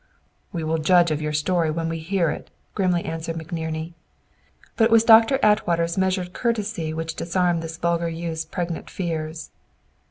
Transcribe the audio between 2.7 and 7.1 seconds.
grimly answered McNerney. But it was Doctor Atwater's measured courtesy